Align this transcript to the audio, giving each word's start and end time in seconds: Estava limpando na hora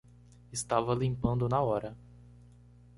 Estava 0.51 0.95
limpando 0.95 1.47
na 1.47 1.61
hora 1.61 1.95